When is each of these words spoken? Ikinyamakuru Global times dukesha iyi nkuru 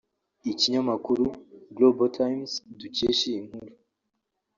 Ikinyamakuru 0.51 1.23
Global 1.75 2.09
times 2.17 2.51
dukesha 2.79 3.23
iyi 3.29 3.41
nkuru 3.45 3.73